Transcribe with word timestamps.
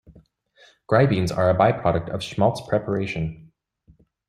Gribenes 0.89 1.31
are 1.31 1.51
a 1.51 1.55
byproduct 1.55 2.09
of 2.09 2.23
schmaltz 2.23 2.59
preparation. 2.67 3.51